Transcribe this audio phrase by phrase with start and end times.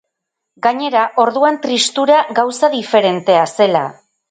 [0.67, 3.87] Gainera, orduan tristura gauza diferentea zela.